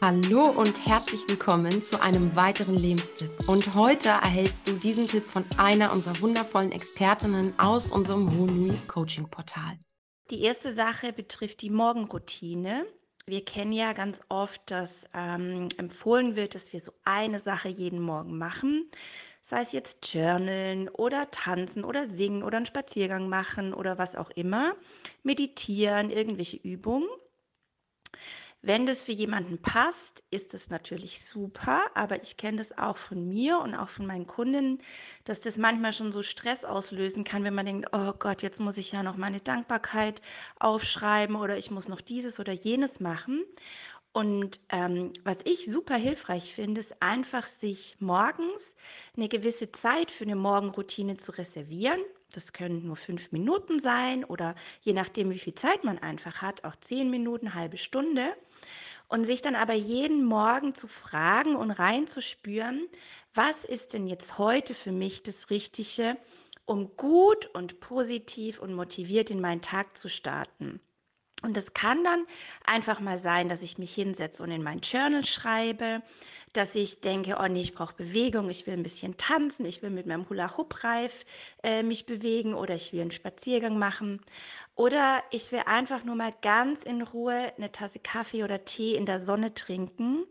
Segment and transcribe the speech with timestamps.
[0.00, 3.48] Hallo und herzlich willkommen zu einem weiteren Lebenstipp.
[3.48, 9.28] Und heute erhältst du diesen Tipp von einer unserer wundervollen Expertinnen aus unserem Honui Coaching
[9.28, 9.76] Portal.
[10.30, 12.86] Die erste Sache betrifft die Morgenroutine.
[13.26, 17.98] Wir kennen ja ganz oft, dass ähm, empfohlen wird, dass wir so eine Sache jeden
[17.98, 18.88] Morgen machen.
[19.40, 24.30] Sei es jetzt Journalen oder tanzen oder singen oder einen Spaziergang machen oder was auch
[24.30, 24.76] immer.
[25.24, 27.08] Meditieren, irgendwelche Übungen.
[28.60, 33.28] Wenn das für jemanden passt, ist das natürlich super, aber ich kenne das auch von
[33.28, 34.82] mir und auch von meinen Kundinnen,
[35.24, 38.76] dass das manchmal schon so Stress auslösen kann, wenn man denkt, oh Gott, jetzt muss
[38.76, 40.20] ich ja noch meine Dankbarkeit
[40.58, 43.44] aufschreiben oder ich muss noch dieses oder jenes machen.
[44.12, 48.74] Und ähm, was ich super hilfreich finde, ist einfach sich morgens
[49.16, 52.00] eine gewisse Zeit für eine Morgenroutine zu reservieren.
[52.32, 56.64] Das können nur fünf Minuten sein oder je nachdem, wie viel Zeit man einfach hat,
[56.64, 58.36] auch zehn Minuten, halbe Stunde.
[59.10, 62.86] Und sich dann aber jeden Morgen zu fragen und reinzuspüren,
[63.32, 66.18] was ist denn jetzt heute für mich das Richtige,
[66.66, 70.80] um gut und positiv und motiviert in meinen Tag zu starten.
[71.42, 72.26] Und es kann dann
[72.66, 76.02] einfach mal sein, dass ich mich hinsetze und in mein Journal schreibe,
[76.58, 79.90] dass ich denke, oh nee, ich brauche Bewegung, ich will ein bisschen tanzen, ich will
[79.90, 81.24] mit meinem Hula-Hoop-Reif
[81.62, 84.20] äh, mich bewegen oder ich will einen Spaziergang machen.
[84.74, 89.06] Oder ich will einfach nur mal ganz in Ruhe eine Tasse Kaffee oder Tee in
[89.06, 90.24] der Sonne trinken.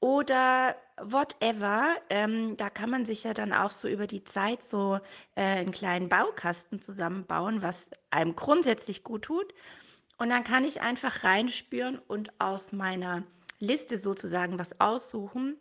[0.00, 5.00] Oder whatever, ähm, da kann man sich ja dann auch so über die Zeit so
[5.34, 9.52] äh, einen kleinen Baukasten zusammenbauen, was einem grundsätzlich gut tut.
[10.16, 13.22] Und dann kann ich einfach reinspüren und aus meiner
[13.62, 15.56] Liste sozusagen was aussuchen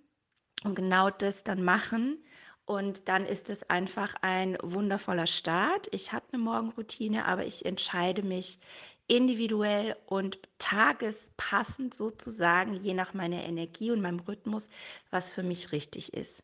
[0.64, 2.24] und genau das dann machen.
[2.66, 5.88] Und dann ist es einfach ein wundervoller Start.
[5.92, 8.60] Ich habe eine Morgenroutine, aber ich entscheide mich
[9.08, 14.70] individuell und tagespassend sozusagen, je nach meiner Energie und meinem Rhythmus,
[15.10, 16.44] was für mich richtig ist.